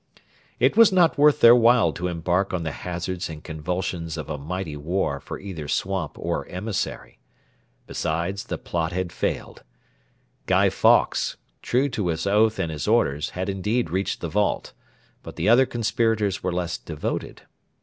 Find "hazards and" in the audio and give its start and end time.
2.71-3.43